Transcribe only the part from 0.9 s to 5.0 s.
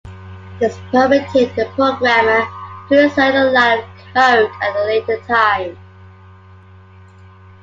permitted the programmer to insert a line of code at a